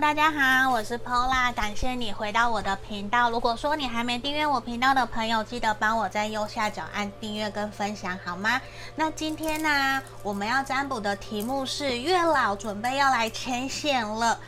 [0.00, 3.30] 大家好，我是 Pola，感谢你回到我的频道。
[3.30, 8.60] 如果说你还没订阅我频道的朋友，记得帮我在右下角按订阅跟分享，好吗？
[8.94, 14.38] 那今天呢，我们要占卜的题目是月老准备要来牵线了。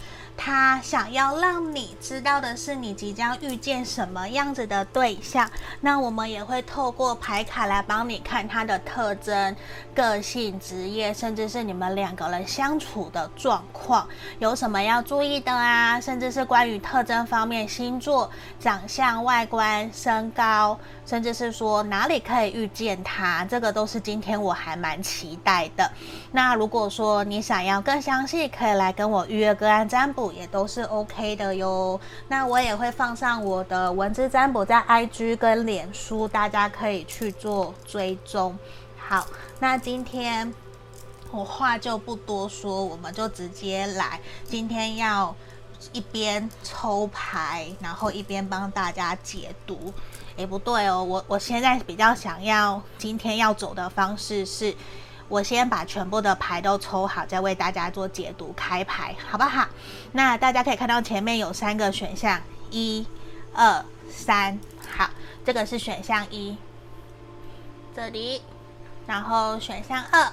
[0.43, 5.47] 他想要让你知道的是，你即将遇见什么样子的对象。
[5.83, 9.55] 那我们也会透过牌卡来帮你看他的特征、
[9.95, 14.09] 个性、职业，甚至是你们两个人相处的状况，
[14.39, 16.01] 有什么要注意的啊？
[16.01, 25.93] 甚至是关于特征方面，星座、长相、外观、身高，甚至是说哪里可以遇见他，这个都是今天我还蛮期待的。
[26.33, 30.30] 那如果说你想要更详细，可以来跟我预约个案占卜。
[30.33, 32.01] 也都是 OK 的哟。
[32.29, 38.59] 那我也会放上我的文字占卜在 IG 跟脸书，大家可以去做追踪。
[38.97, 39.27] 好，
[39.59, 40.53] 那今天
[41.31, 44.21] 我话就不多说，我们就直接来。
[44.45, 45.35] 今天要
[45.93, 49.93] 一边抽牌，然后一边帮大家解读。
[50.37, 54.75] 诶，不对哦，我我现在比较想要今天要走的方式是。
[55.31, 59.69] 我先把全部的牌都抽好，再为大家做解读开牌，好不好？
[60.11, 63.07] 那大家可以看到前面有三个选项，一、
[63.55, 64.59] 二、三。
[64.97, 65.09] 好，
[65.45, 66.57] 这个是选项一，
[67.95, 68.43] 这里，
[69.07, 70.33] 然后选项二，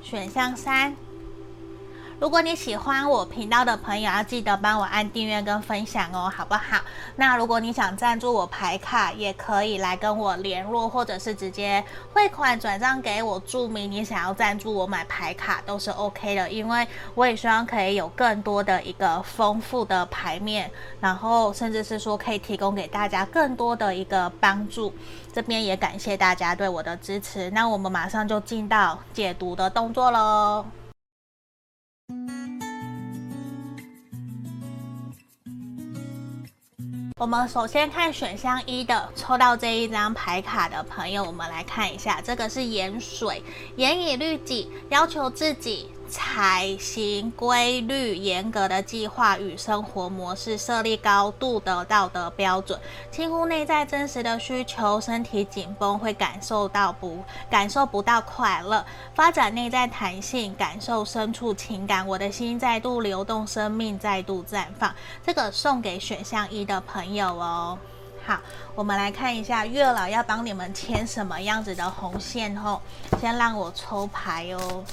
[0.00, 0.94] 选项三。
[2.20, 6.78] 如果你喜欢我频道的朋友，要记得帮我按订阅跟分享哦，好不好？
[7.16, 24.92] 那如果你想赞助我牌卡，也可以来跟我联络，或者是直接汇款转账给我，注明你想要赞助我买牌卡都是 OK 的，因为我也希望可以有更多的一个丰富的牌面，然后甚至是说可以提供给大家更多的一个帮助。
[25.32, 30.66] 这边也感谢大家对我的支持，那我们马上就进到解读的动作喽。
[37.18, 43.42] 我们首先看选项一的，抽到这一张牌卡的朋友，我们来看一下，这个是盐水，
[43.76, 45.90] 盐以律己，要求自己。
[46.10, 52.78] 采行规律、严格的计划与生活模式，设立高度的道德标准，
[53.12, 58.84] 轻忽内在真实的需求，身体紧绷，会感受到不感受不到快乐。
[59.14, 64.92] 发展内在弹性，感受深处情感，我的心再度流动，生命再度绽放。
[65.24, 67.78] 这个送给选项一的朋友哦。
[68.26, 68.38] 好，
[68.74, 72.80] 我们来看一下月老要帮你们牵什么样子的红线哦。
[73.20, 74.84] 先让我抽牌哦。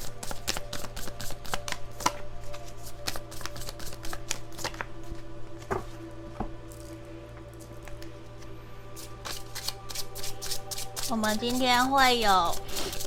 [11.10, 12.54] 我们今天会有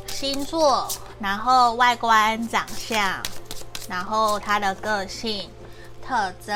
[0.07, 0.89] 星座，
[1.19, 3.23] 然后外观长相，
[3.91, 5.51] 然后他的个性
[6.03, 6.55] 特征，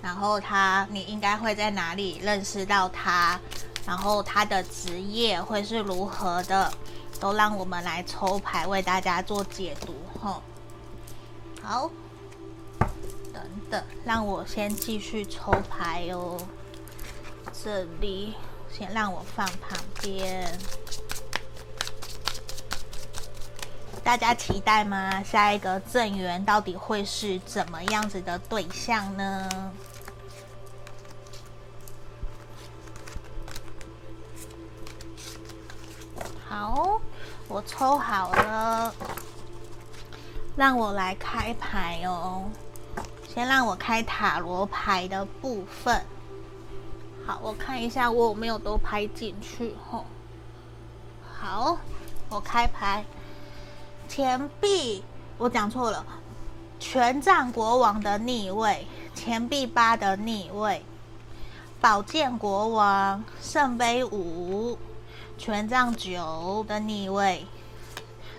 [0.00, 3.38] 然后他你应该会在哪里认识到他，
[3.86, 6.72] 然后他的职业会是如何的，
[7.20, 10.42] 都让我们来抽牌为大家做解读吼。
[11.62, 11.90] 好，
[13.34, 16.38] 等等，让我先继续抽牌哦，
[17.62, 18.34] 这里。
[18.72, 20.50] 先让我放旁边，
[24.02, 25.22] 大家期待吗？
[25.22, 29.72] 下一个正缘到底会是怎么样子的对象呢？
[36.48, 37.00] 好，
[37.48, 38.94] 我抽好了，
[40.56, 42.50] 让我来开牌哦。
[43.32, 46.04] 先让我开塔罗牌的部分。
[47.42, 50.04] 我看一下我有没有都拍进去吼。
[51.38, 51.78] 好，
[52.28, 53.04] 我开牌，
[54.08, 55.02] 钱币，
[55.38, 56.04] 我讲错了，
[56.78, 60.82] 权杖国王的逆位，钱币八的逆位，
[61.80, 64.78] 宝剑国王，圣杯五，
[65.38, 67.46] 权杖九的逆位，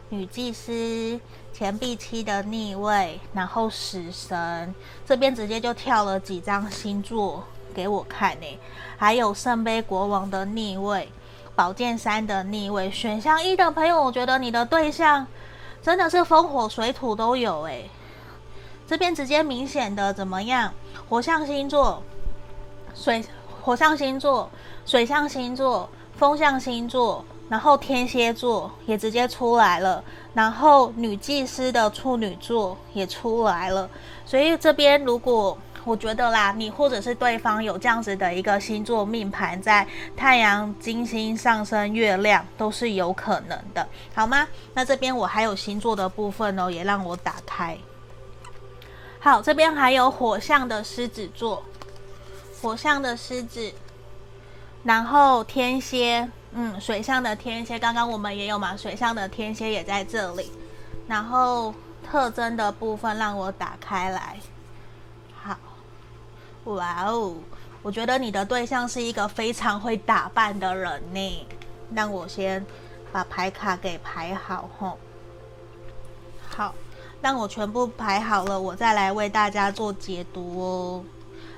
[0.09, 1.19] 女祭司，
[1.51, 7.43] 钱币七的逆位，然后死神，这边直接就跳了几张星座。
[7.71, 8.59] 给我看呢，
[8.97, 11.09] 还有圣杯国王的逆位，
[11.55, 12.91] 宝剑三的逆位。
[12.91, 15.25] 选项一的朋友，我觉得你的对象
[15.81, 17.89] 真的是风火水土都有诶。
[18.87, 20.73] 这边直接明显的怎么样？
[21.09, 22.03] 火象星座、
[22.93, 23.23] 水
[23.61, 24.49] 火象星座、
[24.85, 30.03] 水象星座、风象星座，然后天蝎座也直接出来了，
[30.33, 33.89] 然后女祭司的处女座也出来了。
[34.25, 44.47] 所以这边如果我觉得啦，你或者是对方有这样子的一个星座命盘，在太阳、金星、上升、月亮都是有可能的，好吗？
[44.73, 47.77] 那这边我还有星座的部分哦，也让我打开。
[49.19, 51.63] 好，这边还有火象的狮子座，
[52.61, 53.71] 火象的狮子，
[54.83, 60.51] 然后天蝎，嗯，水象的天蝎，刚刚我们也有嘛，水象的天蝎也在这里。
[61.07, 61.73] 然后
[62.09, 64.37] 特征的部分让我打开来，
[66.65, 67.35] 哇哦，
[67.81, 71.47] 我觉得你的对象是一个非常会打扮的人呢。
[71.93, 72.65] 让我先
[73.11, 74.97] 把牌卡给排好吼，
[76.49, 76.73] 好，
[77.21, 81.03] 让我全部排好了，我再来为大家做解读哦。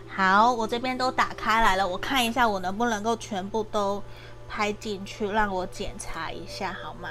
[0.07, 4.01] 好，我这边都打开来了，我看一下我能不能够全部都
[4.49, 7.09] 拍进去，让我检查一下好吗？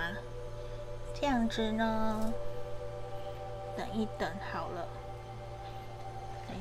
[1.20, 2.32] 这样子呢，
[3.76, 4.88] 等一等好了，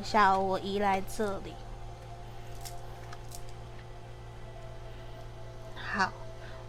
[0.01, 1.53] 一下我移来这里，
[5.75, 6.11] 好。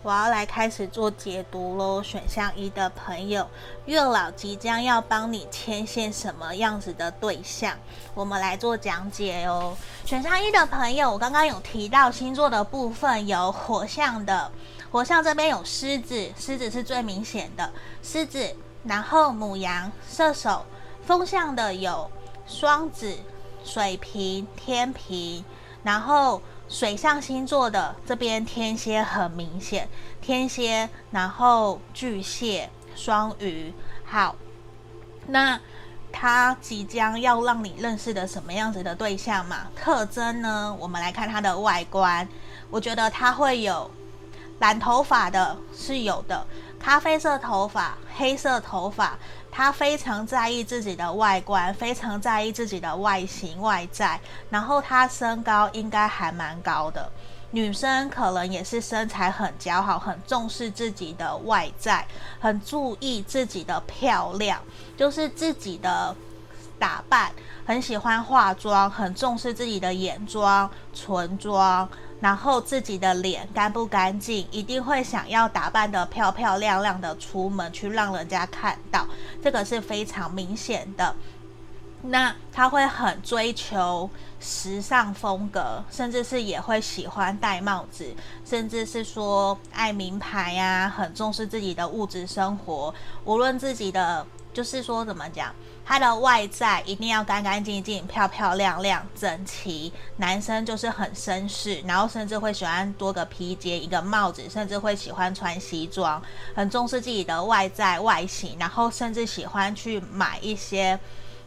[0.03, 2.03] 我要来开始做解读喽。
[2.03, 3.49] 选项一的朋友，
[3.87, 7.79] 月老即将要帮你牵线什么样子的对象？
[8.13, 9.77] 我们来做讲解哦。
[10.05, 14.51] 选项一的朋友，我刚刚有提到星座的部分有火象的，
[14.91, 17.71] 火象这边有狮子，狮子是最明显的
[18.03, 20.67] 狮子，然后母羊、射手，
[21.07, 22.11] 风象的有
[22.53, 23.19] 双子、
[23.65, 25.45] 水瓶、天秤，
[25.83, 26.43] 然后。
[26.69, 29.87] 水象星座的这边天蝎很明显，
[30.23, 33.75] 天蝎，然后巨蟹、双鱼，
[34.07, 34.35] 好，
[35.27, 35.61] 那
[36.11, 39.67] 他即将要让你认识的什么样子的对象嘛？
[39.77, 40.75] 特征呢？
[40.81, 42.27] 我们来看他的外观，
[42.71, 43.91] 我觉得他会有
[44.59, 46.47] 染头发的，是有的，
[46.83, 49.17] 咖啡色头发、黑色头发。
[49.55, 54.19] 他非常在意自己的外观，非常在意自己的外形外在，
[54.49, 57.13] 然后他身高应该还蛮高的。
[57.51, 62.07] 女生可能也是身材很姣好，很重视自己的外在，
[62.41, 64.59] 很注意自己的漂亮，
[64.97, 66.17] 就是自己的
[66.79, 67.31] 打扮，
[67.67, 71.87] 很喜欢化妆，很重视自己的眼妆、唇妆。
[72.23, 79.07] 然后自己的脸干不干净，一定会想要打扮得漂漂亮亮的出门去让人家看到，
[79.43, 81.15] 这个是非常明显的。
[82.03, 84.09] 那他会很追求
[84.41, 88.15] 时尚风格，甚至是也会喜欢戴帽子，
[88.45, 92.95] 甚至是说爱名牌呀，很重视自己的物质生活，
[93.25, 94.27] 无论自己的。
[94.53, 95.51] 就是说，怎么讲？
[95.85, 99.93] 他的外在一定要干干净净、漂漂亮亮、整齐。
[100.17, 106.23] 男生就是很绅士，然后甚至会喜欢多个披肩、一个帽子，甚至会喜欢穿西装，
[106.55, 110.99] 很重视自己的外在外形，然后甚至喜欢去买一些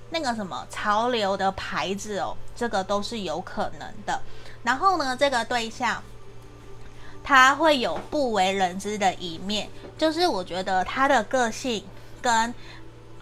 [0.10, 4.22] 那个什么潮流的牌子哦，这个都是有可能的。
[4.64, 6.04] 然后呢，这个对象
[7.24, 11.86] 他会有不为人知的一面，就是我觉得他的个性
[12.22, 12.54] 跟。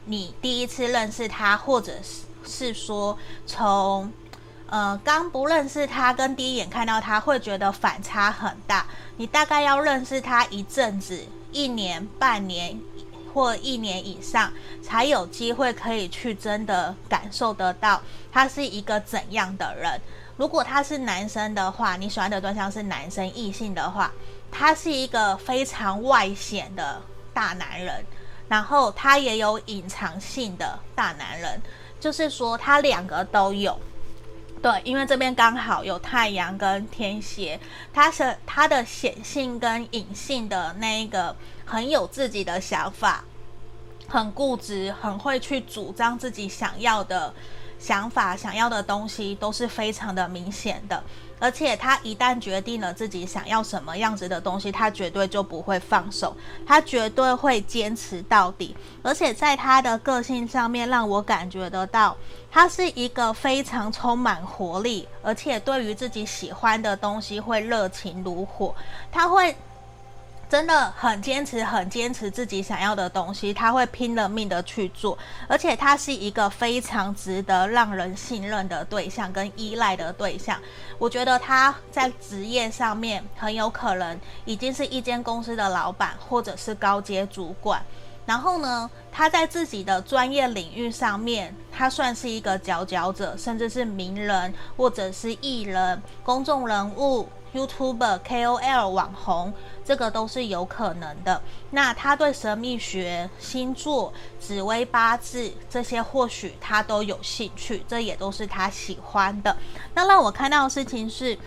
[0.06, 4.12] 你第一次认识他，或者是是说从
[4.68, 8.86] 呃刚不认识他，跟第一眼看到他会觉得反差很大。
[9.16, 12.78] 你大概要认识他一阵子，一年、半年
[13.34, 14.52] 或一年以上，
[14.82, 18.02] 才有机会可以去真的感受得到
[18.32, 20.02] 他是一个怎样的人。
[20.36, 24.12] 如果他是男生的话，你喜欢的对象是男生异性的话，
[24.52, 27.02] 他是一个非常外显的
[27.34, 28.04] 大男人。
[28.48, 31.62] 然后他也有隐藏性的大男人，
[32.00, 33.80] 就是说他两个都有，
[34.62, 37.60] 对，因为这边刚好有太阳跟天蝎，
[37.94, 43.24] 他是他的显性跟隐性的那一个很有自己的想法，
[44.08, 47.34] 很固执，很会去主张自己想要的
[47.80, 51.04] 想法，想要的东西都是非常的明显的。
[51.44, 56.34] 而且他一旦决定了自己想要什么样子的东西，他绝对就不会放手，
[56.66, 58.74] 他绝对会坚持到底。
[59.02, 62.16] 而且在他的个性上面，让我感觉得到，
[62.50, 68.74] 他是一个非常充满活力，而且对于自己喜欢的东西会热情如火，
[69.12, 69.54] 他会。
[70.54, 75.18] 真的很坚持，很坚持自己想要的东西，他会拼了命的去做，
[75.48, 80.60] 而且他是一个非常值得让人信任的对象跟依赖的对象。
[81.00, 87.84] 我觉得他在职业上面很有可能已经是一间公司的老板，或者是高阶主管。
[88.28, 97.28] 然后呢，他在自己的专业领域上面，他算是一个佼佼者，甚至是名人，或者是艺人、公众人物。
[97.54, 99.54] YouTuber、KOL、网红，
[99.86, 101.42] 这个都是有可能的。
[101.72, 109.56] 那他对神秘学、星座、紫微八字这些，或许他都有兴趣，这也都是他喜欢的。
[109.94, 111.38] 那让我看到的事情是，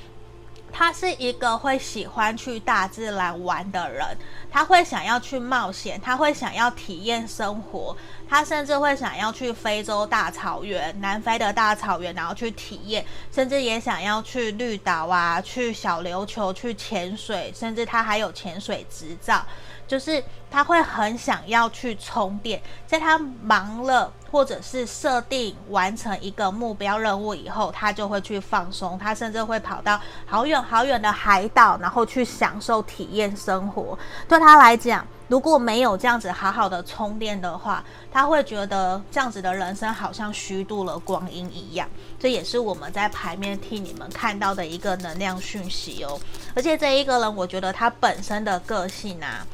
[0.78, 4.06] 他是一个会喜欢去大自然玩的人，
[4.50, 7.97] 他会想要去冒险，他会想要体验生活，
[8.28, 13.02] 他甚至会想要去非洲大草原、南非的大草原，然后去体验，
[13.33, 19.42] 甚至也想要去绿岛啊，去小琉球去潜水，甚至他还有潜水执照。
[19.87, 28.99] 就是他会很想要去充电，在他忙了或者是设定完成一个目标任务以后，他就会去放松。
[28.99, 33.97] 他甚至会跑到好远好远的海岛，然后去享受体验生活。
[34.28, 41.88] 对他来讲，如果没有这样子好好的充电的话，他会觉得这样子的人生好像虚度了光阴一样。
[42.19, 46.19] 这也是我们在牌面替你们看到的一个能量讯息哦。
[46.55, 49.47] 而且这一个人，我觉得他本身的个性啊。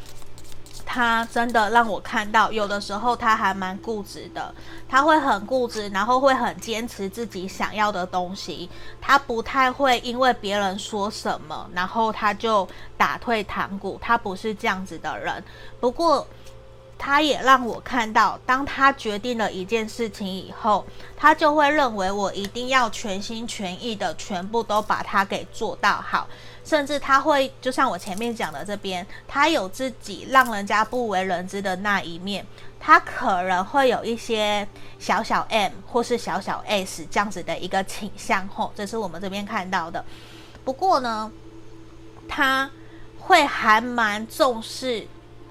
[0.95, 4.55] 他真的让我看到，有的时候他还蛮固执的，
[4.87, 8.69] 他会很固执，然后会很坚持自己想要的东西。
[9.01, 12.69] 他不太会因为别人说什么，然后他就
[12.99, 13.99] 打退堂鼓。
[14.03, 15.43] 他不是这样子的人。
[15.81, 16.27] 不过，
[16.99, 20.85] 他也让我看到，当他决定了一件事情以后，
[21.17, 26.29] 他就会认为我一定要全心全意的全部都把它给做到好。
[26.64, 32.47] 甚至他会，就像我前面讲的这边，他有自己让人家不为人知的那一面，
[32.78, 34.66] 他可能会有一些
[34.99, 40.04] 小小 M 或是小小 S 这样子的一个倾向吼，这是我们这边看到的。
[40.64, 41.31] 不过呢，
[42.28, 42.71] 他
[43.19, 45.07] 会还蛮重视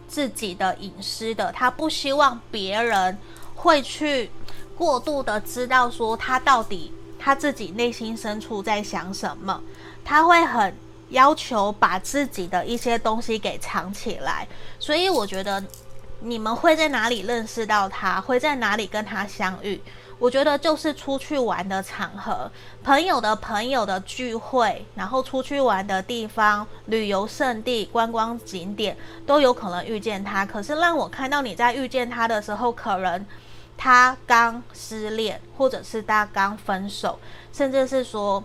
[0.07, 3.17] 自己的隐私的，他不希望别人
[3.55, 4.31] 会去
[4.77, 9.61] 过度的知道说他到底他自己内心深处在想什么，
[10.05, 10.73] 他会很。
[11.11, 14.47] 要求把自己的一些东西给藏起来，
[14.79, 15.63] 所以我觉得
[16.21, 19.81] 你们会在哪里认识到他，会在哪里跟他相遇？
[20.19, 22.51] 我觉得就是出去玩的场合，
[22.83, 30.45] 朋友的朋友的聚会，然后出去玩的地方、旅游胜地、观光景点都有可能遇见他。
[30.45, 33.25] 可是让我看到你在遇见他的时候，可能
[33.75, 37.19] 他刚失恋，或者是他刚分手，
[37.51, 38.43] 甚至是说。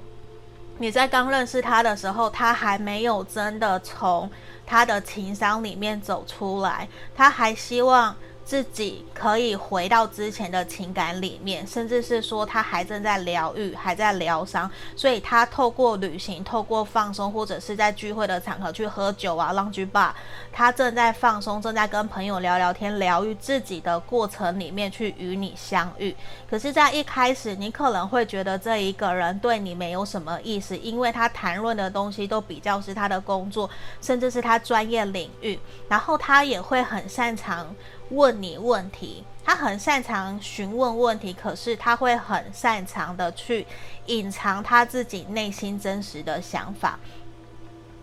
[0.78, 4.30] 你在刚认识他的时候，他还没有真的从
[4.66, 8.14] 他的情商里面走出来，他还希望。
[8.46, 20.12] 自己可以回到之前的情感里面，甚至是说他还正在疗愈，还在疗伤，所以他透过旅行、透过放松，或者是在聚会的场合去喝酒啊、lounge bar，
[20.52, 26.14] 他正在放松，正在跟朋友聊聊天、疗愈自己的过程里面去与你相遇。
[26.48, 33.68] 可是，在一开始，你可能会觉得这一个人对你没有什么意思，因为他谈论的东西都比较是他的工作，
[34.00, 37.66] 甚至是他专业领域，然后他也会很擅长。
[38.10, 43.66] 问你问题，他很擅长询问问题，可是他会很擅长的去
[44.06, 46.98] 隐藏他自己内心真实的想法。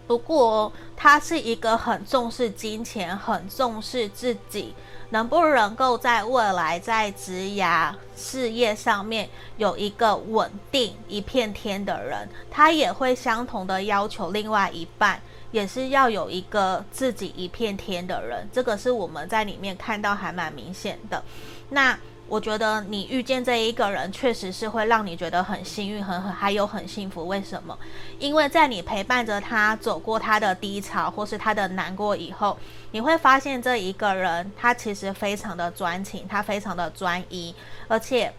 [0.05, 4.75] 不过，他是一个很重视金钱、很重视自己
[5.11, 12.27] 能不能够在未来在职涯事业上面有一个稳定一片天的人。
[12.51, 15.21] 他也会相同的要求另外一半。
[15.53, 21.23] 也是要有一个自己一片天的人，这个是我们在里面看到还蛮明显的。
[21.69, 27.27] 那我觉得你遇见这一个人，确实是会让你觉得很幸运，很很还有很幸福。
[27.27, 27.77] 为什么？
[28.17, 32.57] 因为在你陪伴着他走过他的低潮或是他的难过以后，
[32.89, 37.53] 你会发现这一个人他其实非常的专情，他非常的专一，
[37.87, 38.33] 而且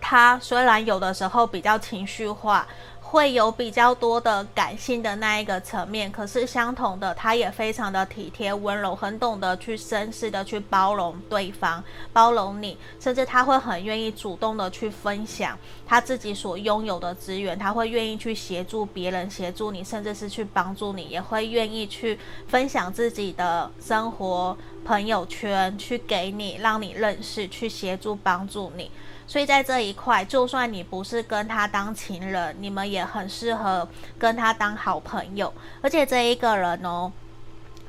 [0.00, 2.66] 他虽然有的时候比较情绪化。
[3.12, 28.90] 会有比较多的感性的那一个层面，可是相同的，他也非常的体贴温柔，很懂得去绅士的去包容对方，包容你，甚至他会很愿意主动的去分享他自己所拥有的资源，他会愿意去协助别人，协助你，甚至是去帮助你，也会愿意去分享自己的生活朋友圈，去给你，让你认识，去协助帮助你。
[29.26, 33.88] 所以在这一块，就算你不是跟他当情人，你们也很适合
[34.18, 35.52] 跟他当好朋友。
[35.80, 37.10] 而且这一个人哦，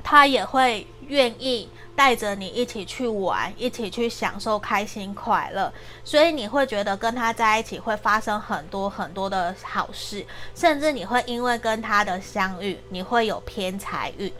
[0.02, 5.72] 他也会愿意带着你一起去玩，一起去享受开心快乐。
[6.02, 10.24] 所以你会觉得跟他在一起会发生很多很多的好事，
[10.54, 14.32] 甚至你会因为跟他的相遇，你会有偏财运。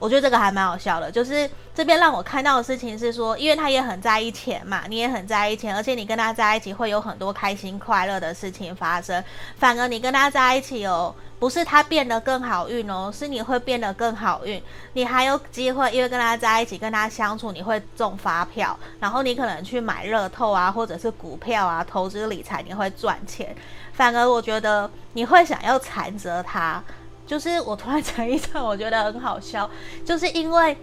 [0.00, 9.22] 我觉得这个还蛮好笑的，就是这边让我看到的事情是说，因为他也很在意钱嘛，你也很在意钱，而且你跟他在一起会有很多开心快乐的事情发生。
[9.56, 14.62] 反而你跟他在一起哦，不是他变得更好运哦，是你会变得更好运。
[14.94, 23.54] 你还有机会，因为跟他在一起，跟他相处，你会中发票，然后你可能去买乐透啊，或者是股票啊，投资理财，你会赚钱。
[23.92, 26.82] 反而我觉得你会想要缠着他。
[27.30, 29.70] 就是我突然讲一讲，我觉得很好笑，
[30.04, 30.76] 就是因为。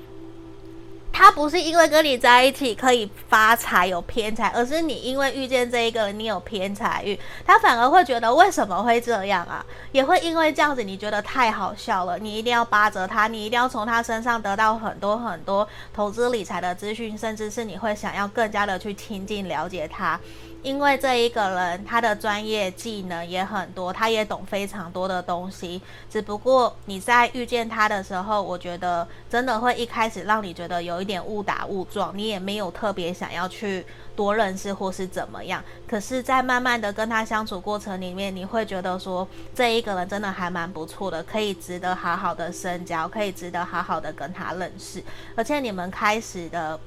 [1.10, 9.66] 他不是因为跟你在一起可以发财有偏财，而是你因为遇见这一个人，你有偏财运，他反而会觉得为什么会这样啊？
[9.92, 20.20] 也会因为这样子，你觉得太好笑了，你一定要巴着他，你一定要从他身上得到很多很多投资理财的资讯，甚至是你会想要更加的去亲近了解他。
[20.64, 25.82] 因为这一个人，他的专业技能也很多，他也懂非常多的东西。
[26.10, 33.86] 只不过你在遇见他的时候，我觉得真的会一开始让你觉得有一点误打误撞，你也没有特别想要去
[34.16, 35.64] 多认识或是怎么样。
[35.88, 45.02] 可是，在慢慢的跟他相处过程里面，你会觉得说，这一个人真的还蛮不错的，可以值得好好的深交，可以值得好好的跟他认识。
[45.36, 46.78] 而且你们开始的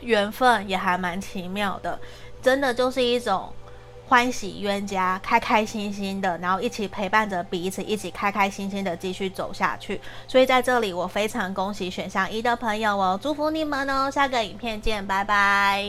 [0.00, 1.98] 缘分也还蛮奇妙的。
[2.42, 3.52] 真的就是一种
[4.08, 10.00] 欢喜冤家，开开心心的，然后一起陪伴着彼此，一起开开心心的继续走下去。
[10.26, 14.10] 所以在这里，我非常恭喜选项一的朋友哦，祝福你们哦！
[14.10, 15.84] 下个影片见，拜拜。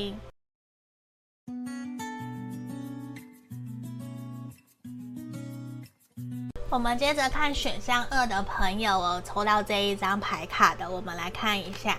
[6.70, 11.98] 我们接着看选项二的朋友哦，抽到这一张牌卡的，我们来看一下。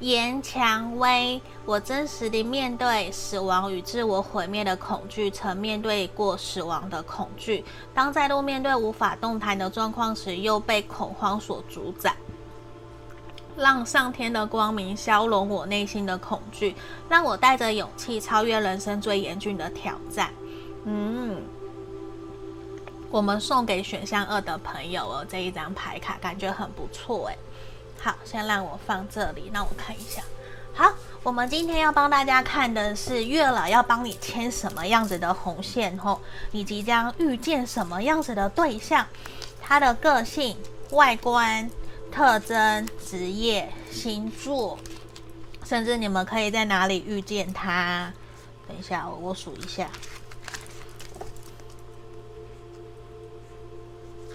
[0.00, 7.64] 严蔷薇，我真实地面对死亡与自我毁灭的恐惧，曾面对过死亡的恐惧。
[7.94, 12.14] 当再度面对无法动弹的状况时，又被恐慌所主宰。
[13.56, 16.74] 让上天的光明消融我内心的恐惧，
[17.08, 20.30] 让我带着勇气超越人生最严峻的挑战。
[20.84, 21.40] 嗯，
[23.12, 27.38] 我们送给选项二的朋友哦，这一张牌卡感觉很不错诶。
[28.04, 30.22] 好，先让我放这里，让我看一下。
[30.74, 30.92] 好，
[31.22, 36.20] 我们今天要帮大家看的是月老要帮你牵什么样子的红线后，
[36.50, 39.06] 你即将遇见什么样子的对象，
[39.58, 40.54] 他的个性、
[40.90, 41.70] 外观
[42.12, 44.78] 特征、职业、星座，
[45.64, 48.12] 甚至你们可以在哪里遇见他。
[48.68, 49.88] 等一下，我我数一下。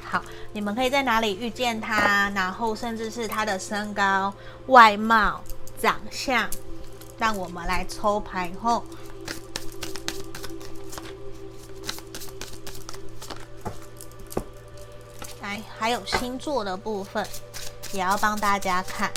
[0.01, 2.29] 好，你们可以在哪里遇见他？
[2.35, 4.33] 然后甚至是他的身高、
[4.67, 5.41] 外貌、
[5.79, 6.49] 长相，
[7.17, 8.83] 让我们来抽牌后，
[15.41, 17.25] 来还有星座的部分，
[17.93, 19.11] 也要帮大家看，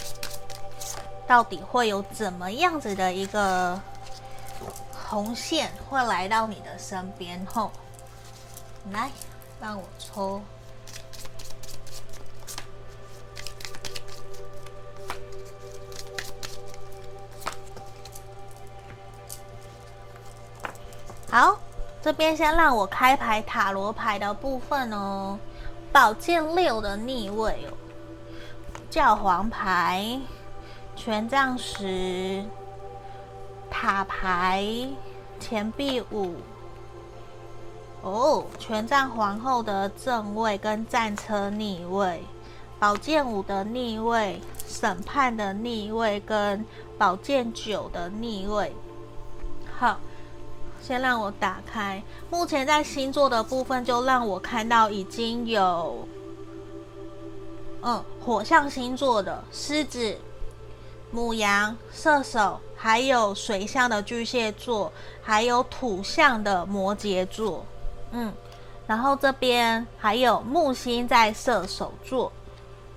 [1.27, 3.81] 到底会有怎么样子的一个
[5.09, 7.73] 红线会来到你的身边后，
[8.93, 9.11] 来
[9.61, 10.41] 让我抽。
[21.33, 21.57] 好，
[22.03, 25.39] 这边先让我开牌塔罗牌的部分哦。
[25.91, 27.73] 宝剑六的逆位哦，
[28.91, 30.21] 教皇牌、
[30.95, 32.45] 权杖十、
[33.71, 34.63] 塔牌、
[35.41, 36.37] 钱币五。
[38.03, 42.23] 哦，权杖皇后的正位跟战车逆位，
[42.79, 46.63] 宝剑五的逆位，审判的逆位跟
[46.99, 48.77] 宝剑九的逆位。
[49.79, 49.99] 好。
[50.83, 56.07] 先让我打开，目前在星座的部分就让我看到已经有，
[57.83, 60.17] 嗯，火象星座的狮子、
[61.13, 64.93] 母羊、射手，还有水象的巨蟹座，
[65.23, 67.65] 还有土象的摩羯座，
[68.11, 68.33] 嗯，
[68.89, 72.33] 然后这边还有木星在射手座，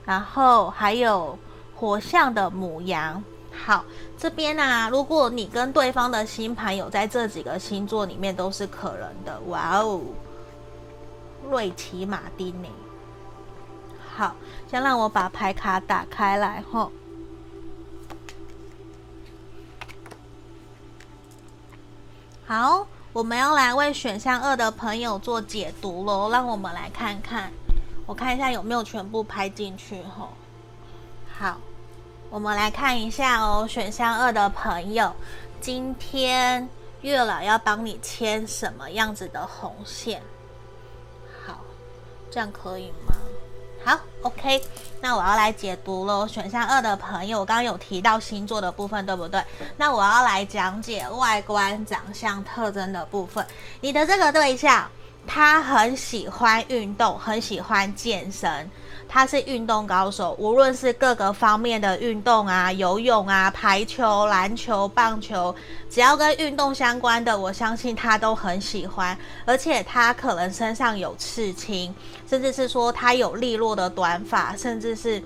[0.03, 1.37] 然后还有
[1.75, 3.23] 火象的母羊。
[3.63, 3.83] 好，
[4.17, 9.39] 这边呢、啊，如果你跟对方的星盘有在这几个星座里面，都是可能的。
[9.47, 10.01] 哇哦，
[11.49, 12.69] 瑞奇马丁尼。
[14.15, 14.35] 好，
[14.69, 16.91] 先让我把牌卡打开来吼。
[22.45, 26.29] 好，我们要来为选项二的朋友做解读喽。
[26.29, 27.51] 让我们来看看，
[28.05, 30.29] 我看一下有没有全部拍进去吼。
[31.39, 31.57] 好。
[32.29, 35.13] 我们来看一下哦，选项二的朋友，
[35.61, 36.67] 今天
[37.01, 40.21] 月老要帮你牵什么样子的红线？
[41.45, 41.59] 好，
[42.29, 43.15] 这样可以吗？
[43.85, 44.61] 好，OK，
[44.99, 46.27] 那我要来解读喽。
[46.27, 49.41] 选项二的朋友，我刚刚有提到星座的部分，对不对？
[49.77, 53.45] 那我要来讲解外观、长相特征的部分。
[53.79, 54.89] 你的这个对象，
[55.25, 58.69] 他很喜欢运动，很喜欢健身。
[59.07, 65.55] 他是运动高手，无论是各个方面的运动啊，游泳啊、排球、篮球、棒球，
[65.89, 69.17] 只要跟运动相关的，我相信他都很喜欢。
[69.45, 71.93] 而且他可能身上有刺青，
[72.29, 75.23] 甚至是说他有利落的短发，甚至是。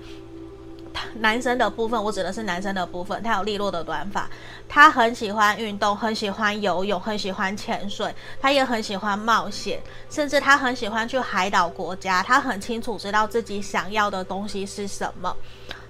[1.14, 4.28] 男生的部分，我指的是男生的部分，他有利落的短发，
[4.68, 15.36] 他很喜欢运动，很喜欢游泳，很喜欢潜水，他也很喜欢冒险，甚至他很喜欢去海岛国家，他很清楚知道自己想要的东西是什么，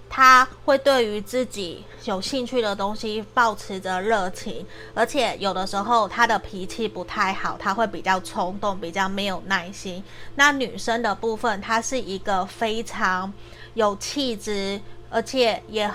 [0.09, 10.03] 他会对于自己有兴趣的东西保持着热情，而且有的时候他的脾气不太好，他会比较冲动，比较没有耐心。
[10.35, 13.33] 那女生的部分，她是一个非常。
[13.75, 14.81] 有气质，
[15.11, 15.91] 而且也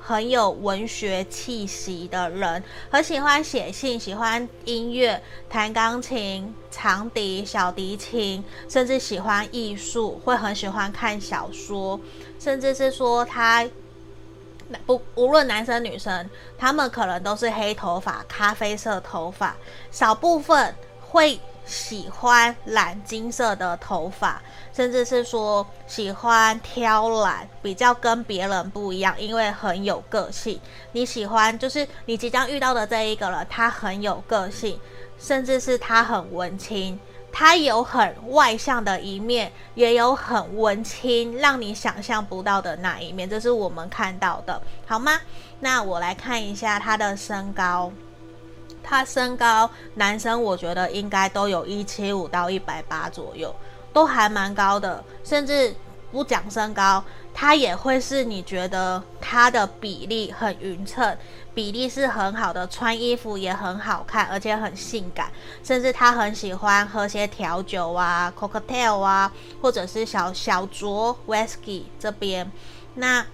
[0.00, 12.00] 很有文学气息的人，很喜欢写信，喜欢音乐，弹钢琴、长笛、小提琴，甚至喜欢艺术，会很喜欢看小说，
[12.38, 13.68] 甚至是说他
[14.84, 19.56] 不无论男生女生，他们可能都是黑头发、咖啡色头发，
[19.90, 21.40] 少部分会。
[21.68, 24.40] 喜欢染金色的头发，
[24.76, 30.60] 甚至是说喜欢挑懒，比较跟别人不一样，因为很有个性。
[30.92, 34.78] 你喜欢就是你即将遇到的这一个人，他很有个性，
[35.18, 37.00] 甚至是他很文青，
[37.32, 45.18] 他有很外向的一面，也有很文青，让你想象不到的那一面，这是我们看到的，好吗？
[45.60, 47.90] 那我来看一下他的身高。
[48.82, 53.52] 他身高，男生我觉得应该都有一七五到一百八左右，
[53.96, 55.02] 都还蛮高的。
[55.24, 55.74] 甚至
[56.12, 61.16] 不讲身高，他也会是你觉得他的比例很匀称，
[61.54, 65.32] 比例是很好的，穿衣服也很好看，而且很性感。
[65.64, 69.32] 甚至他很喜欢喝些调酒啊，cocktail 啊，
[69.62, 72.52] 或者是小小酌 whisky 这边。
[72.96, 73.24] 那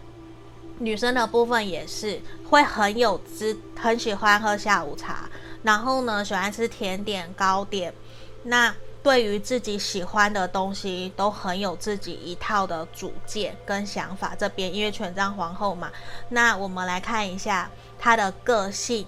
[0.79, 2.21] 女生的部分也是
[2.51, 5.29] 会很有滋，很喜欢喝下午茶。
[5.65, 7.93] 然后呢，喜欢吃甜点、糕点。
[8.45, 8.73] 那
[9.03, 14.35] 对于自己喜欢的东西，都很有自己一套的主见跟想法。
[14.39, 15.91] 这边因为权杖皇后嘛，
[16.29, 19.07] 那我们来看一下她的个性。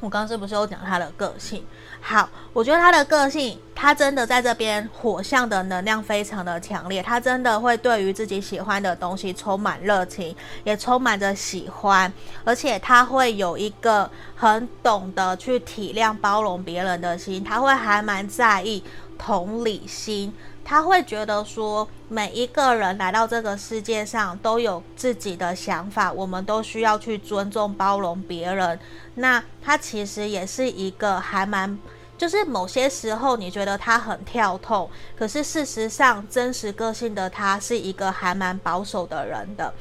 [0.00, 1.66] 我刚刚是不是有讲她的个性？
[2.06, 12.12] 好，我觉得他的个性，他真的在这边火象的能量非常的强烈，他真的会对于自己喜欢的东西充满热情，也充满着喜欢，
[12.44, 18.84] 而且他会有一个很懂得去体谅包容别人的心，他会还蛮在意
[19.16, 20.34] 同理心。
[20.66, 28.80] 他会觉得说，每一个人来到这个世界上都有自己的想法，我们都需要去尊重、包容别人。
[29.16, 31.78] 那他其实也是一个还蛮，
[32.16, 39.72] 就是某些时候你觉得他很跳痛，可是事实上真实个性的他是一个还蛮保守的人的。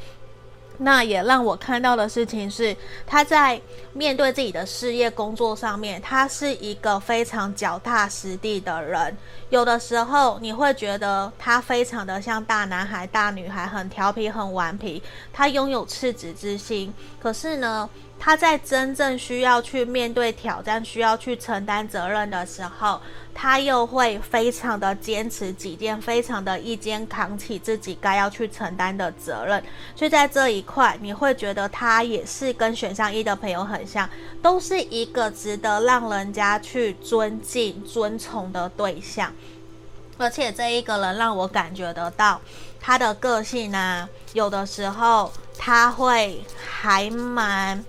[0.80, 3.62] 那也让我看到的事情是，他在
[3.94, 9.16] 面对自己的事业工作上面，他是一个非常脚踏实地的人。
[9.52, 15.02] 有的时候你会觉得他非常的像大男孩、大女孩，很调皮、很顽皮。
[15.32, 16.92] 他拥有赤子之心，
[17.22, 17.88] 可是呢，
[18.26, 23.02] 他在真正需要去面对挑战、需要去承担责任的时候，
[23.34, 29.62] 他又会非常的坚持己见，非常的一肩扛起自己该要去承担的责任。
[29.94, 34.10] 所以在这一块，你会觉得他也是跟选项一的朋友很像，
[34.42, 39.34] 都是一个值得让人家去尊敬、尊崇的对象。
[40.18, 42.40] 而且这一个人让我感觉得到
[42.80, 47.84] 他的个性呢、有的时候他会还蛮。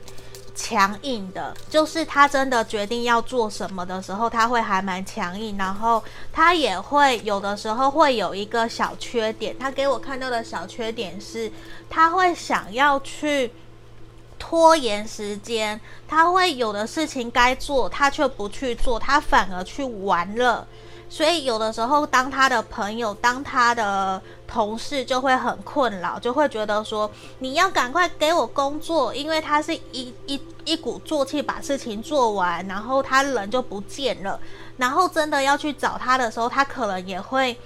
[0.54, 9.58] 强硬的，就是他真的决定要做什么的时候，他会还蛮强硬，然后他也会有的时候会有一个小缺点。
[9.58, 11.50] 他给我看到的小缺点是，
[11.90, 13.52] 他会想要去
[14.38, 20.66] 拖延时间，他会有的事情该做，他却不去做，他反而去玩乐。
[21.08, 34.38] 所以有的时候，当他的朋友，当他的同事就会很困扰，就会觉得说，你要赶快给我工作，因为他是一一一鼓作气把事情做完，然后他人就不见了，
[34.76, 37.58] 然后真的要去找他的时候，他可能也会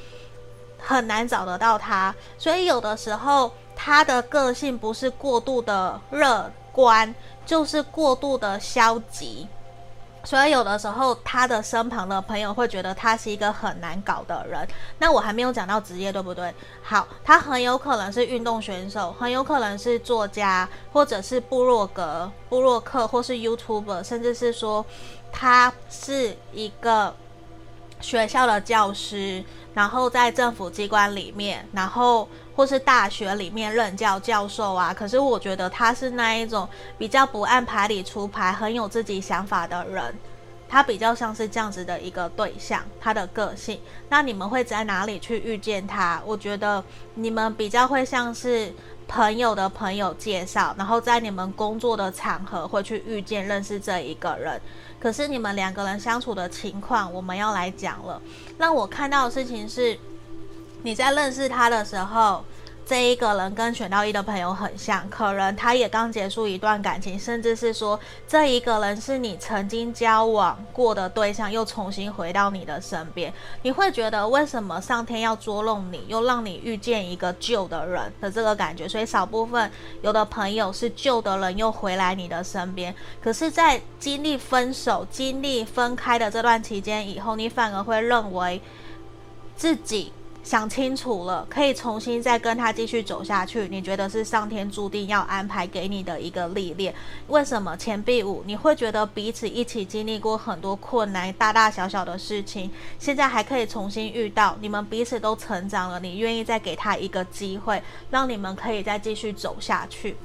[0.78, 2.14] 很难找得到他。
[2.38, 7.14] 所以有的时候，他的个性不是过度的乐观，
[7.44, 9.46] 就是过度的消极。
[10.24, 14.66] 所以有的时候，他的身旁的朋友会觉得他是一个很难搞的人。
[14.98, 16.52] 那我还没有讲到职业，对不对？
[16.82, 24.84] 好，他很有可能是运动选手，很有可能是作家，或者是部落格、部落客，或是 YouTuber，甚至是说
[25.32, 27.14] 他是一个
[28.00, 34.92] 学校的教师，然后在政府机关里面，然后或是大学里面任教教授啊。
[34.92, 36.68] 可是我觉得他是那一种
[36.98, 40.12] 比较不按牌理出牌，很有自己想法的人。
[40.68, 43.80] 他比较像是这样子的一个对象，他的个性。
[44.08, 46.20] 那你们会在哪里去遇见他？
[46.26, 46.82] 我觉得
[47.14, 48.74] 你们比较会像是
[49.06, 54.60] 朋友的朋友介绍，然后在你们工作的场合会去遇见、认识这一个人。
[55.00, 58.20] 可是你们两个人相处的情况，我们要来讲了。
[58.58, 59.96] 让我看到的事情是，
[60.82, 62.44] 你在认识他的时候。
[62.88, 78.88] 这一个人跟选到一的朋友很像，可能他也刚结束一段感情，甚至是说这一个人是你曾经交往过的对象，又重新回到你的身边，你会觉得为什么上天要捉弄你，又让你遇见一个旧的人的这个感觉？
[78.88, 88.62] 所以少部分有的朋友是旧的人又回来你的身边，可是，在经历分手、经历分开的这段期间以后，你反而会认为
[89.54, 90.10] 自己。
[90.48, 93.68] 想清楚了，可以重新再跟他继续走下去。
[93.68, 96.94] 你觉得是上天注定要安排给你的一个历练？
[97.26, 110.16] 为什么钱币五你会觉得彼此一起经历过很多困难，大大小小的事情，现在还可以重新遇到，你们彼此都成长了，你愿意再给他一个机会，让你们可以再继续走下去？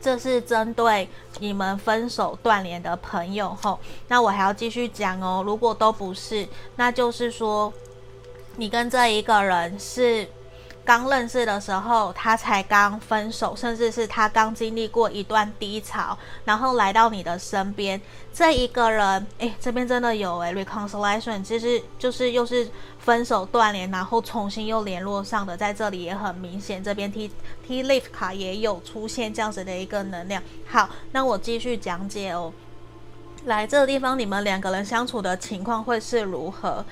[0.00, 1.06] 这是针对
[1.38, 3.78] 你们分手断联的朋友吼。
[4.08, 5.42] 那我还要继续讲哦。
[5.44, 7.70] 如果都不是，那就是说。
[8.56, 10.28] 你跟这一个人是
[10.84, 18.00] 刚认识的时候，他才刚分手，甚至是他刚经历过一段低潮，然后来到你的身边。
[18.32, 26.84] 这一个人，诶，这边真的有诶，reconciliation，其实就是又是分手断联，然后重新又联络上的，在这里也很明显。
[26.84, 27.30] 这边 T
[27.66, 30.42] T Leaf 卡也有出现这样子的一个能量。
[30.68, 32.52] 好，那我继续讲解哦。
[33.46, 36.84] 来这个地方，你们两个人相处的情况会是如何？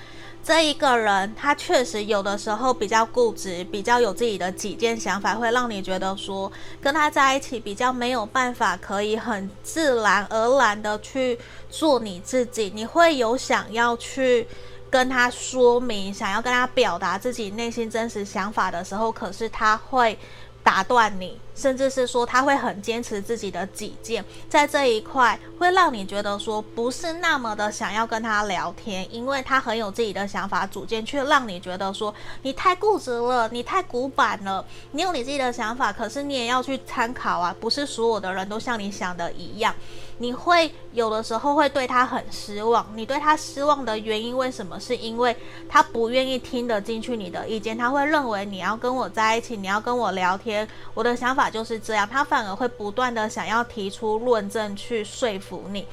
[0.43, 6.51] 这一个人，他确实有的时候比较固执，比较有自己的己见想法，会让你觉得说
[6.81, 12.71] 跟他在一起比较没有办法，可以很自然而然的去做你自己。
[12.75, 14.45] 你会有想要去
[14.89, 20.19] 跟他说明，想要跟他表达自己内心真实想法的时候，可是他会。
[20.65, 39.73] 打断你，甚至是说他会很坚持自己的己见，在这一块会让你觉得说不是那么的想要跟他聊天，因为他很有自己的想法主见，却让你觉得说你太固执了，你太古板了，你有你自己的想法，可是你也要去参考啊，不是所有的人都像你想的一样。
[40.19, 44.79] 你会有的时候会对他很失望，你对他失望的原因为什么？
[44.79, 45.35] 是因为
[45.67, 55.87] 他不愿意听得进去你的意见，他会认为你要跟我在一起，你要跟我聊天，我的想法就是这样，他反而会不断的想要提出论证去说服你。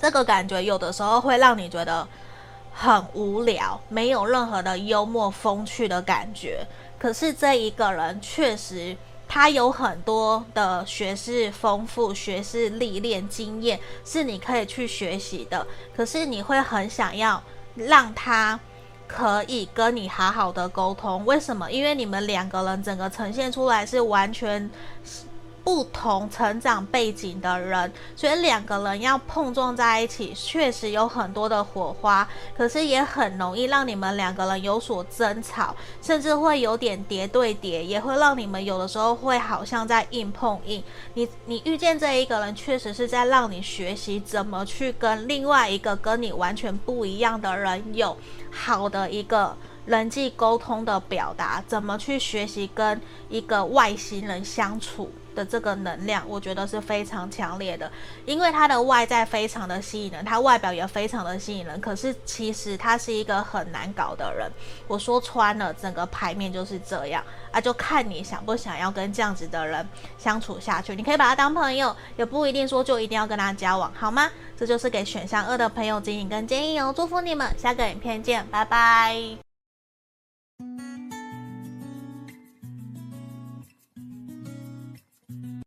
[0.00, 2.06] 这个感觉有的时候会让你觉得
[2.72, 6.66] 很无聊，没有任何的幽默风趣的感觉。
[6.98, 8.96] 可是这一个人确实。
[9.28, 15.66] 他有很多的学识丰富、学识历练、经验，是你可以去学习的。
[15.94, 17.42] 可是你会很想要
[17.74, 18.58] 让他
[19.06, 21.70] 可以跟你好好的沟通，为什么？
[21.70, 24.70] 因为你们两个人整个呈现出来是完全。
[25.66, 32.26] 不同成长背景的人，所以两个人要碰撞在一起，确实有很多的火花，
[32.56, 40.80] 可是也很容易让你们两个人有所争吵，甚至会有点叠对叠，也会让你们有的时候会好像在硬碰硬。
[41.14, 48.16] 你你遇见这一个人，确实是在让你学习怎么去跟另外一个跟你完全不一样的人有
[48.52, 55.10] 好的一个人际沟通的表达，怎么去学习跟一个外星人相处。
[55.36, 57.88] 的这个能量，我觉得是非常强烈的，
[58.24, 61.80] 因为他的外在非常的吸引人，他外表也非常的吸引人。
[61.80, 64.50] 可是其实他是一个很难搞的人，
[64.88, 67.22] 我说穿了，整个牌面就是这样
[67.52, 69.86] 啊，就看你想不想要跟这样子的人
[70.18, 70.96] 相处下去。
[70.96, 74.28] 你可以把他当朋友，也不一定说就一定要跟他交往，好吗？
[74.56, 76.90] 这就是给选项二的朋友指引跟建议哦。
[76.96, 79.36] 祝福你们，下个影片见，拜拜。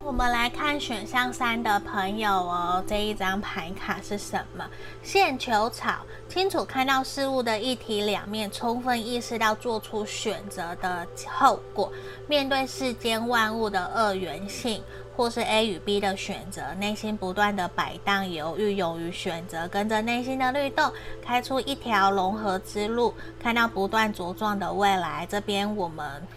[0.09, 4.67] 我们来看选项三的朋友哦，这一张牌卡是什么？
[5.03, 11.93] 线球草，清楚看到事物的一体两面，充分意识到做出选择的后果，
[12.27, 14.81] 面对世间万物的二元性，
[15.15, 20.91] 或是 A 与 B 的选择，内心不断的摆荡犹豫，勇于选择，跟着内心的律动，
[21.23, 25.27] 开出一条融合之路，看到不断茁壮的未来。
[25.29, 26.27] 这边我们。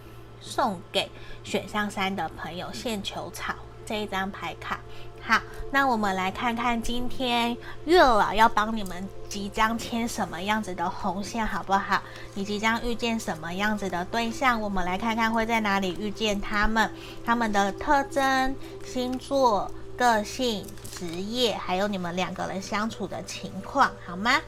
[0.42, 1.10] 送给
[1.42, 3.54] 选项三的朋友，线球草。
[3.84, 4.78] 这一张牌卡。
[5.20, 12.00] 好，那我们来看看今天月老要帮你们即将牵什么样子的红线，好不好？
[12.34, 14.60] 你即将遇见什么样子的对象？
[14.60, 16.90] 我们来看看会在哪里遇见他们，
[17.24, 24.40] 他们的特征、星座、个性、职业，还有你们两个人相处的情况，好吗？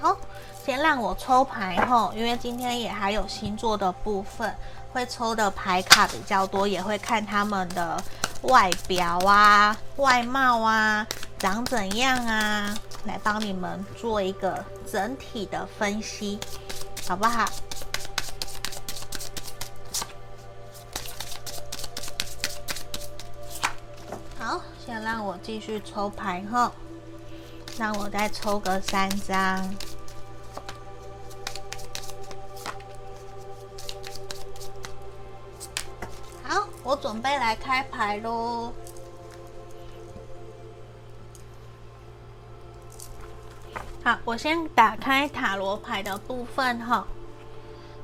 [0.00, 0.16] 好，
[0.64, 4.54] 先让我抽牌后，因为今天也还有星座的部分。
[4.94, 8.00] 会抽的牌卡比较多，也会看他们的
[8.42, 11.04] 外表啊、外貌啊、
[11.36, 12.72] 长怎样啊，
[13.04, 16.38] 来帮你们做一个整体的分析，
[17.08, 17.44] 好不好？
[24.38, 26.70] 好，先让我继续抽牌后，
[27.76, 29.74] 让我再抽个三张。
[36.84, 38.70] 我准备来开牌喽。
[44.04, 47.06] 好，我先打开塔罗牌的部分哈。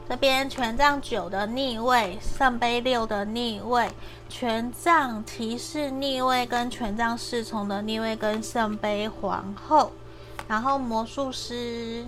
[0.09, 3.89] 这边权杖九的逆位，圣杯六的逆位，
[4.31, 9.93] 权杖骑士逆位，跟权杖侍从的逆位，跟圣杯皇后，
[10.49, 12.07] 然后魔术师。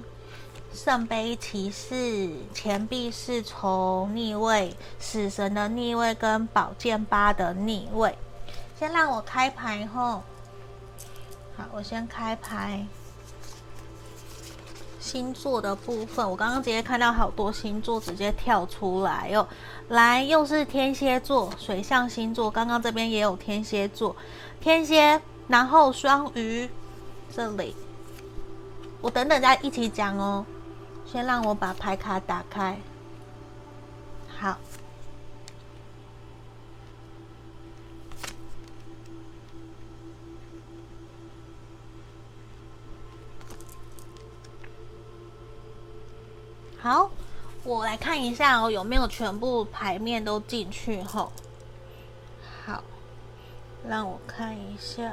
[0.74, 8.16] 圣杯骑士、钱币侍从逆位、死神的逆位跟宝剑八的逆位，
[8.78, 10.22] 先让我开牌吼。
[11.56, 12.86] 好，我先开牌。
[14.98, 19.46] 星座的部分，我刚刚直接看到好多星座直接跳出来哟。
[19.88, 22.50] 来，又是天蝎座，水象星座。
[22.50, 24.16] 刚刚这边也有天蝎座，
[24.60, 26.70] 天蝎，然后双鱼，
[27.30, 27.76] 这里。
[29.02, 30.46] 我等等再一起讲哦。
[31.12, 32.74] 先让我把牌卡打开。
[34.38, 34.56] 好，
[46.80, 47.10] 好，
[47.62, 51.30] 我来看一下哦，有没有全部牌面都进去后。
[52.64, 52.82] 好，
[53.86, 55.12] 让我看一下。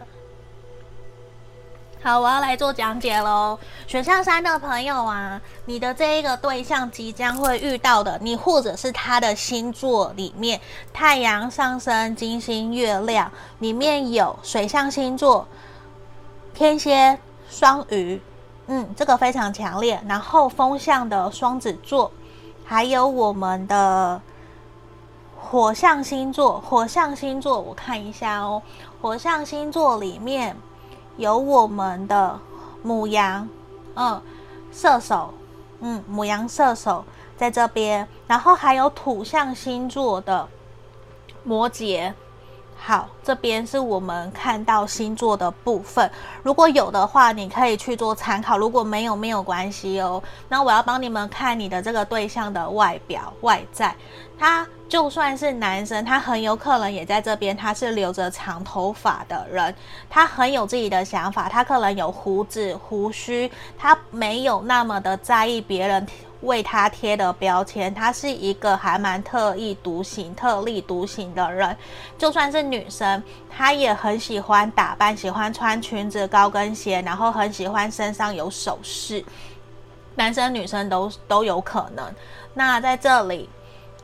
[2.01, 3.59] 好，我要来做讲解喽。
[3.85, 10.61] 选项三的朋友啊，你的这一个对象即将会遇到的，你或者是他的星座里面，
[10.93, 15.45] 太阳、上升、金星、月亮里面有水象星座，
[16.53, 18.21] 天蝎、双鱼，
[18.67, 20.01] 嗯，这个非常强烈。
[20.07, 22.09] 然后风象的双子座，
[22.63, 24.21] 还有我们的
[25.37, 28.61] 火象星座，火象星座我看一下哦，
[29.01, 30.55] 火象星座里面。
[31.19, 32.39] 有我们的
[32.81, 33.45] 母羊，
[33.93, 34.21] 嗯，
[34.71, 35.33] 射手，
[35.81, 37.03] 嗯，母羊射手
[37.35, 40.47] 在这边，然后还有土象星座的
[41.43, 42.13] 摩羯。
[42.81, 46.09] 好，这边是我们看到星座的部分。
[46.41, 50.23] 如果有的话，你可以去做参考；如果没有，没有关系哦。
[50.47, 53.93] 那我要帮你们看你的这个对象的外表、外在。
[54.39, 57.55] 他就算是男生，他很有可能也在这边。
[57.55, 59.75] 他是留着长头发的人，
[60.09, 66.07] 他很有自己的想法，他可能有胡子、胡须，他没有那么的在意别人
[66.41, 67.93] 为他贴的标签。
[67.93, 71.75] 他是一个还蛮特立独行、特立独行的人。
[72.17, 79.23] 就算是女生，她也很喜欢打扮，喜欢穿裙子、高跟鞋，然后很喜欢身上有首饰。
[80.15, 82.09] 男生女生都都有可能。
[82.53, 83.49] 那在这里。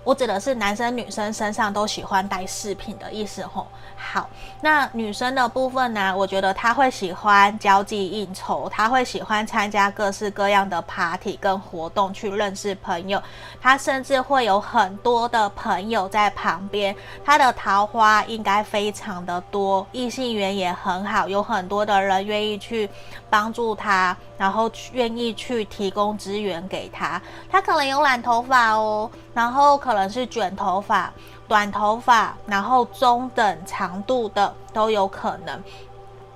[0.05, 3.67] 我指的是男生女生身上都喜欢带饰品的意思吼。
[4.07, 4.29] 好，
[4.61, 6.15] 那女生的部分呢？
[6.15, 13.21] 我觉得她会喜欢交际应酬，她会喜欢参加各式各样的 party 跟活动去认识朋友。
[13.59, 22.87] 她甚至会有很多的朋友在旁边，她的桃花应该非常的多，异性缘也很好，有很多的人愿意去
[23.27, 27.19] 帮助她，然后愿意去提供资源给她。
[27.49, 31.11] 她可能有染头发哦，然后可能是卷头发。
[31.47, 35.61] 短头发，然后中等长度的都有可能。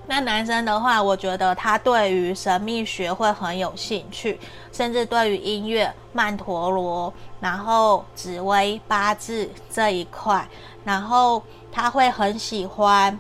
[0.06, 4.40] 那男生的话，我觉得他对于神秘学会很有兴趣，
[4.72, 10.48] 甚至对于音乐、曼陀罗，然后紫微八字这一块，
[10.84, 13.20] 然后他会很喜欢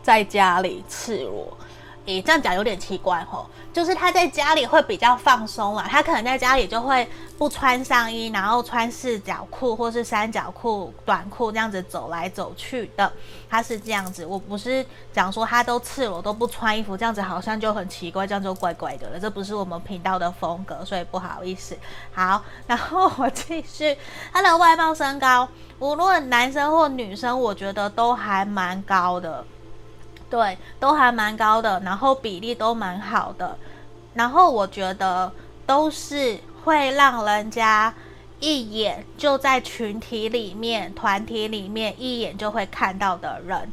[0.00, 1.56] 在家里赤裸。
[2.06, 3.44] 诶，这样讲有点奇怪吼，
[3.76, 7.06] 就是他在家里会比较放松啦，他可能在家里就会
[7.36, 13.12] 不穿上衣，然后穿四角裤或是三角裤、短裤这样子走来走去的，
[13.50, 14.24] 他是这样子。
[14.24, 21.76] 我不是讲说他都赤裸都不穿衣服，这样子好像就很奇怪，这样就怪怪的了，这不是我们频道的风格，所以不好意思。
[22.14, 23.94] 好，然后我继续，
[24.32, 25.46] 他的外貌身高，
[25.80, 29.44] 无论男生或女生，我觉得都还蛮高的。
[30.28, 33.56] 对，都还蛮高的，然后比例都蛮好的，
[34.14, 35.32] 然后我觉得
[35.66, 37.94] 都是会让人家
[38.40, 43.70] 一眼就在群体里面、团体里面一眼就会看到的人，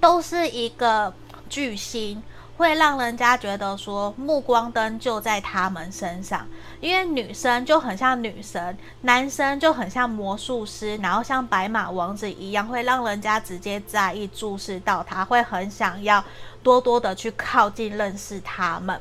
[0.00, 1.12] 都是一个
[1.48, 2.22] 巨星。
[2.56, 6.46] 会让人家觉得说目光灯就在他们身上，
[6.80, 16.24] 因为女生就很像女神，男生就很像魔术师，然后像白马王子一样，会让人家直接在意、注视到他，会很想要
[16.62, 18.98] 多多的去靠近、认识他们，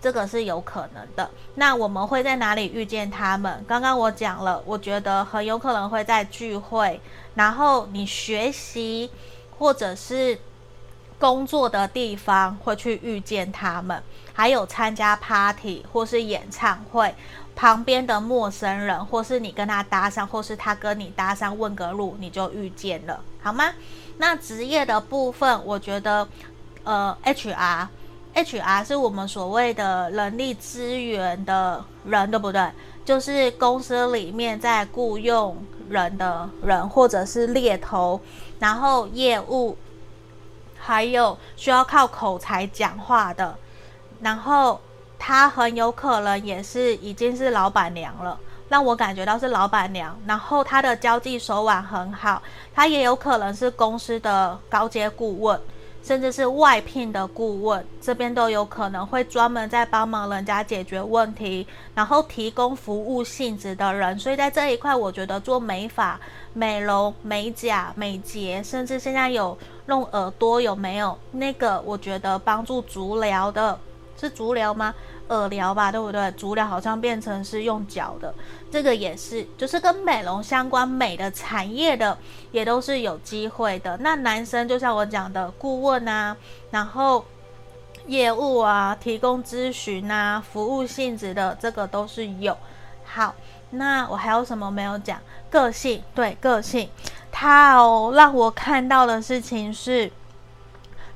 [0.00, 1.30] 这个是有可能的。
[1.54, 3.64] 那我们会在哪里遇见他们？
[3.68, 7.00] 刚刚我讲了，我觉得很有可能会在聚会，
[7.36, 9.08] 然后你学习，
[9.56, 10.36] 或者是。
[11.18, 14.00] 工作的地方会去遇见他们，
[14.32, 17.12] 还有参加 party 或是演唱会，
[17.56, 23.72] 旁边的陌生人，或是你跟他搭讪，或是他跟你搭讪问个路，你就遇见了，好吗？
[24.18, 26.28] 那职业的部分，我觉得，
[26.84, 32.70] 呃，HR，HR 是我们所谓的人力资源的人，对不对？
[33.04, 35.56] 就是公司里面在雇佣
[35.88, 38.20] 人的人，或者是猎头，
[38.60, 39.76] 然后业务。
[40.88, 43.54] 还有需要靠口才讲话的，
[44.22, 44.80] 然后
[45.18, 50.18] 他很有可能也是已经是老板娘了，让我感觉到是老板娘。
[50.26, 52.42] 然后他的交际手腕很好，
[52.74, 55.60] 他也有可能是公司的高阶顾问，
[56.02, 64.18] 甚至是外聘的顾问，这边都有可能会专门在帮忙人家解决问题，然后提供服务性质的人。
[64.18, 66.18] 所以在这一块，我觉得做美发、
[66.52, 69.56] 美容、美甲、美睫，甚至现在有。
[69.88, 71.80] 弄耳朵有没有那个？
[71.80, 73.78] 我觉得帮助足疗的，
[74.18, 74.94] 是足疗吗？
[75.28, 76.30] 耳疗吧，对不对？
[76.32, 78.34] 足疗好像变成是用脚的，
[78.70, 82.16] 这个也是，就是跟美容相关美的产业的，
[82.50, 83.96] 也都是有机会的。
[83.98, 86.34] 那男生就像我讲的顾问啊，
[86.70, 87.24] 然后
[88.06, 92.56] 业务啊，提供咨询啊，服务性质的，这个都是有。
[93.04, 93.34] 好，
[93.70, 95.20] 那我还有什么没有讲？
[95.50, 96.88] 个性，对，个性。
[97.30, 100.10] 他哦，让我看到的事情是，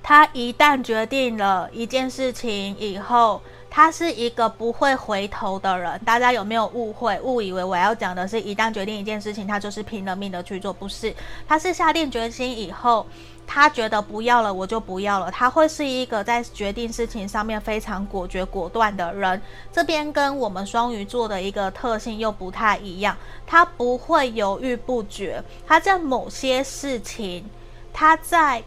[0.02, 3.40] 他一旦决定了一件事情以后，
[3.70, 6.00] 他是一个不会回头的人。
[6.04, 10.72] 大家有没有误会、误以为我要讲的是一旦决定一件事情，他就是拼了命的去做？
[10.72, 11.14] 不是，
[11.46, 13.06] 他是下定决心以后，
[13.46, 15.30] 他觉得不要了，我就不要了。
[15.30, 19.40] 他会是一个在决定事情上面非常果决果断的人。
[19.72, 25.42] 这边跟我们双鱼座的一个特性又不太一样，他不会犹豫不决。
[25.66, 27.48] 他在某些事情，
[27.92, 28.62] 他在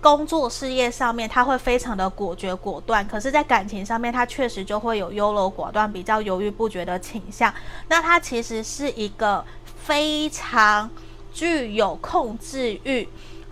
[0.00, 3.06] 工作事业上面，他会非常的果决果断。
[3.06, 7.52] 可是，在感情上面，他确实就会有优柔寡断、比较犹豫不决的倾向。
[7.88, 10.90] 那他其实是一个非常
[11.32, 13.08] 具有控制欲。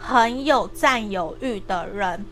[0.06, 2.26] 很有占有欲的人，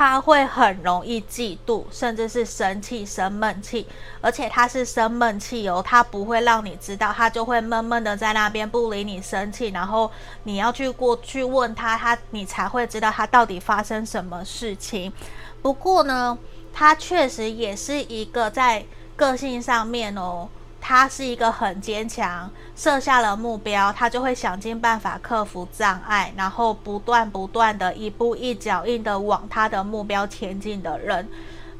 [0.00, 3.86] 他会很容易嫉妒，甚至是生气、生闷气，
[4.22, 10.10] 而且他是生闷气哦，他不会让你知道，他就会闷闷的在那边不理你生气，然后
[10.44, 15.12] 你要去过去问他，他你才会知道他到底发生什么事情。
[15.60, 16.38] 不过呢，
[16.72, 18.82] 他确实也是一个在
[19.14, 20.48] 个性上面哦。
[20.80, 31.28] 他是一个很坚强，设下了目标，他就会想尽办法克服障碍，然后不断不断的一步一脚印的往他的目标前进的人。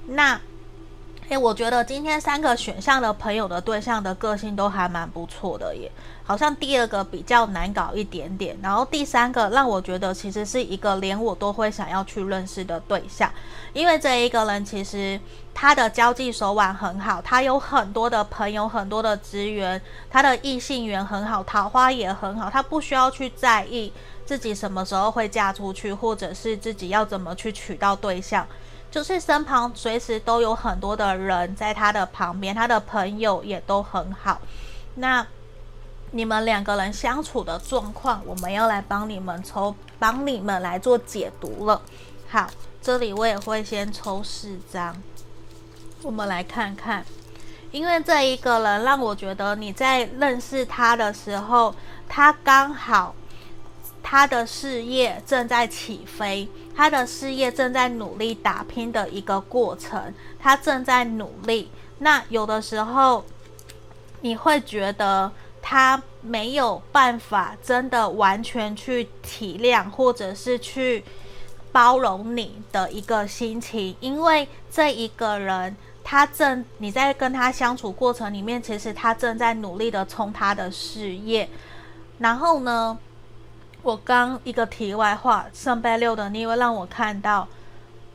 [0.06, 0.40] 那，
[1.30, 5.88] 诶，我觉得今天三个选项的朋友的对象的个性都还蛮不错的耶。
[6.24, 13.32] 好像第二个比较难搞一点点，然后第三个让我觉得其实是一个连我都会想要去认识的对象，
[13.72, 15.20] 因为这一个人其实
[15.54, 23.92] 他的交际手腕很好，他有很多的朋友，很多的资源，他的异性缘很好，桃花也很好，他不需要去在意
[24.26, 28.44] 自己什么时候会嫁出去，或者是自己要怎么去娶到对象，
[28.90, 34.40] 就是身旁随时都有很多的人在他的旁边，他的朋友也都很好，
[34.96, 35.26] 那。
[36.12, 41.80] 你们两个人相处的状况，我们要来帮你们抽，帮你们来做解读了。
[42.28, 42.50] 好，
[42.82, 45.00] 这里我也会先抽四张，
[46.02, 47.04] 我们来看看。
[47.70, 51.72] 因为这一个人让我觉得你在认识他的时候，
[52.08, 53.14] 他刚好
[54.02, 61.70] 他的事业正在起飞，他的事业正在努力打拼的一个过程，他正在努力。
[61.98, 63.24] 那有的时候
[64.22, 65.30] 你会觉得
[65.62, 71.04] 他没有办法真的完全去体谅，或者是去
[71.70, 81.48] 包容你的一个心情，因为这一个人他正你在跟他相处过程里面，其实他正在努力的冲他的事业，
[82.18, 82.98] 然后呢，
[83.82, 87.48] 我刚一个题外话，圣杯六的逆位让我看到，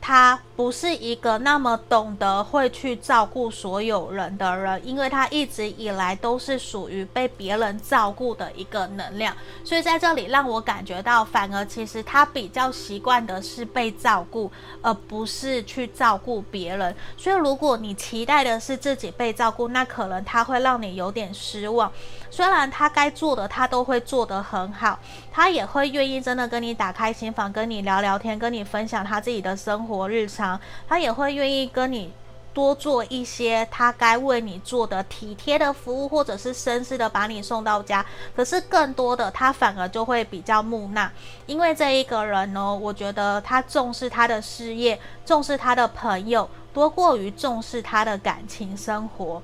[0.00, 14.50] 他不是一个那么懂得会去照顾所有人的人，因为他一直以来都是属于被别人照顾的一个能量，所以在这里让我感觉到，反而其实他比较习惯的是被照顾，
[14.80, 16.94] 而不是去照顾别人。
[17.18, 21.92] 所以如果你期待的是自己被照顾，那可能他会让你有点失望。
[22.30, 24.98] 虽然他该做的他都会做得很好，
[25.30, 30.45] 他也会愿意真的跟你打开心房，跟你聊聊天，跟你分享他自己的生活日常，
[30.88, 32.12] 他也会愿意跟你
[32.52, 38.04] 多做一些他该为你做的体贴的服务，或者是绅士的把你送到家。
[38.34, 41.10] 可是更多的他反而就会比较木讷，
[41.46, 49.42] 因为这一个人呢，我觉得他重视他的事业，重视他的朋友，多过于重视他的感情生活。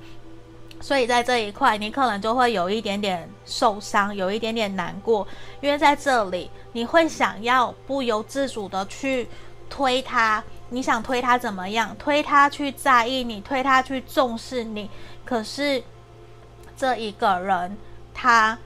[0.81, 5.25] 所以在这一块，你可能就会有一点点受伤，有一点点难过，
[5.61, 9.29] 因为在这里，你会想要不由自主的去
[9.71, 10.43] 推他，
[10.73, 11.95] 你想推他怎么样？
[11.99, 14.89] 推他去在意你，推他去重视你。
[15.25, 15.83] 可是
[16.77, 17.77] 这一个人，
[18.15, 18.59] 他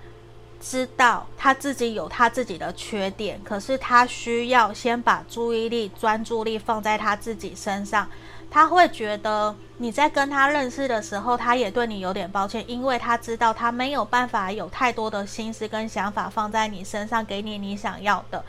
[0.61, 8.09] 知道他自己有他自己的缺点，可是他需要先把注意力、专注力放在他自己身上。
[8.49, 18.45] 他会觉得你在跟他认识的时候，他也对你有点抱歉，因为他知道他没有办法有太多的心思跟想法放在你身上，给你你想要的，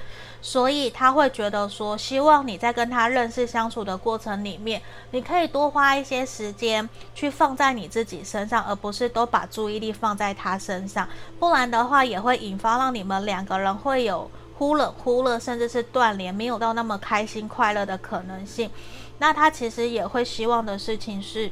[0.47, 4.81] 所以他会觉得说，希望你在跟他认识相处的过程里面，
[5.11, 11.05] 你可以多花一些时间去放在你自己身上，而不是都把注意力放在他身上，
[11.37, 18.71] 不然的话也会引发让你们两个人会有忽冷忽热，甚至是断联，没有到那么开心快乐的可能性。
[19.17, 21.51] 那他其实也会希望的事情是，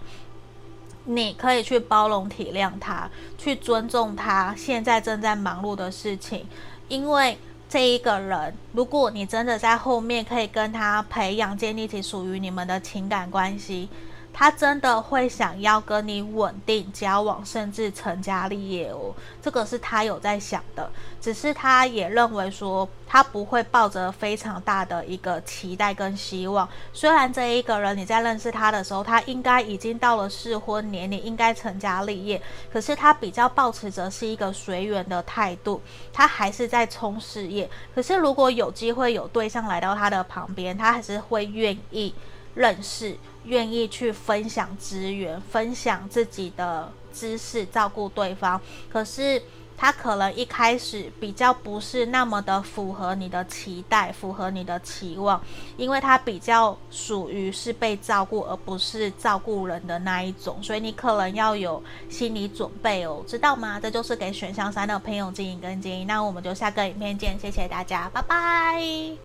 [1.03, 6.47] 你可以去包容体谅他，去尊重他现在正在忙碌的事情，
[6.87, 7.37] 因为
[7.67, 13.89] 这一个人，如果你真的在后面可以跟他培养建立起属于你们的情感关系。
[14.37, 19.15] 他真的会想要跟你稳定交往，甚至成家立业哦。
[19.41, 26.67] 这个是他有在想的，只是他也认为说，他不会抱着非常大的一个期待跟希望。
[26.91, 32.41] 虽然这一个人你在认识他的时候，他应该已经到了适婚年龄，应该成家立业，
[32.73, 35.81] 可是他比较抱持着是一个随缘的态度，
[36.11, 37.69] 他还是在冲事业。
[37.95, 42.13] 可是如果有机会有对象来到他的旁边，他还是会愿意
[42.53, 43.15] 认识。
[43.45, 48.59] 愿意去分享资源，分享自己的知识，照顾对方。
[48.89, 49.41] 可是
[49.77, 55.41] 他可能一开始比较不是那么的符合你的期待，符合你的期望，
[55.75, 60.63] 因为他比较属于是被照顾，而不是照顾人的那一种。
[60.63, 63.77] 所以你可能要有心理准备哦，知道吗？
[63.77, 66.05] 这就是给选项三的朋友建议跟建议。
[66.05, 69.24] 那我们就下个影片见，谢谢大家，拜拜。